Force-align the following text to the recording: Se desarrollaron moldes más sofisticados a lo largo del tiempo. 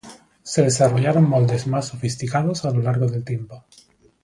Se 0.41 0.63
desarrollaron 0.63 1.29
moldes 1.29 1.67
más 1.67 1.89
sofisticados 1.89 2.65
a 2.65 2.71
lo 2.71 2.81
largo 2.81 3.05
del 3.05 3.23
tiempo. 3.23 3.65